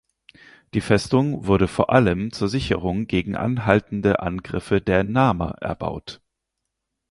[0.73, 6.21] Die Festung wurde vor allem zur Sicherung gegen anhaltende Angriffe der Nama erbaut.